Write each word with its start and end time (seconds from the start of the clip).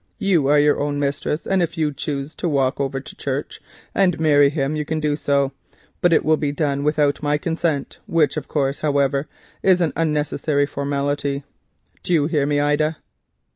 You 0.17 0.47
are 0.47 0.57
your 0.57 0.79
own 0.79 0.97
mistress, 0.97 1.45
and 1.45 1.61
if 1.61 1.77
you 1.77 1.93
choose 1.93 2.33
to 2.33 2.49
walk 2.49 2.79
over 2.79 2.99
to 2.99 3.15
church 3.15 3.61
and 3.93 4.19
marry 4.19 4.49
him 4.49 4.75
you 4.75 4.83
can 4.83 4.99
do 4.99 5.15
so, 5.15 5.51
but 6.01 6.11
it 6.11 6.25
will 6.25 6.37
be 6.37 6.51
done 6.51 6.83
without 6.83 7.21
my 7.21 7.37
consent, 7.37 7.99
which 8.07 8.35
of 8.35 8.47
course, 8.47 8.79
however, 8.79 9.27
is 9.61 9.79
an 9.79 9.93
unnecessary 9.95 10.65
formality. 10.65 11.43
Do 12.01 12.13
you 12.13 12.25
hear 12.25 12.47
me, 12.47 12.59
Ida?" 12.59 12.97